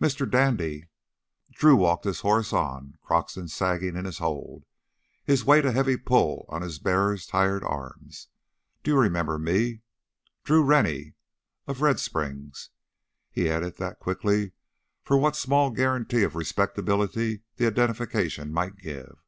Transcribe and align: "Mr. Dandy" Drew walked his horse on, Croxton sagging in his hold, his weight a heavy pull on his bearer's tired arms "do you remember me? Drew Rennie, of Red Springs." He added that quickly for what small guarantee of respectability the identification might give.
"Mr. 0.00 0.28
Dandy" 0.28 0.88
Drew 1.52 1.76
walked 1.76 2.04
his 2.04 2.22
horse 2.22 2.52
on, 2.52 2.98
Croxton 3.02 3.46
sagging 3.46 3.94
in 3.94 4.04
his 4.04 4.18
hold, 4.18 4.64
his 5.24 5.44
weight 5.44 5.64
a 5.64 5.70
heavy 5.70 5.96
pull 5.96 6.44
on 6.48 6.62
his 6.62 6.80
bearer's 6.80 7.24
tired 7.24 7.62
arms 7.62 8.26
"do 8.82 8.90
you 8.90 8.98
remember 8.98 9.38
me? 9.38 9.82
Drew 10.42 10.64
Rennie, 10.64 11.14
of 11.68 11.82
Red 11.82 12.00
Springs." 12.00 12.70
He 13.30 13.48
added 13.48 13.76
that 13.76 14.00
quickly 14.00 14.54
for 15.04 15.16
what 15.16 15.36
small 15.36 15.70
guarantee 15.70 16.24
of 16.24 16.34
respectability 16.34 17.42
the 17.54 17.68
identification 17.68 18.52
might 18.52 18.76
give. 18.76 19.18